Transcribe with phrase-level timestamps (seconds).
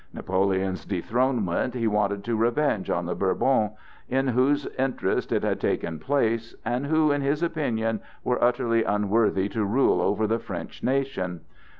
[0.15, 3.73] Napoleon's dethronement he wanted to revenge on the Bourbons,
[4.09, 9.47] in whose interest it had taken place, and who, in his opinion, were utterly unworthy
[9.49, 11.41] to rule over the French nation.